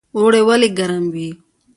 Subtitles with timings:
[0.17, 1.29] اوړی ولې ګرم وي؟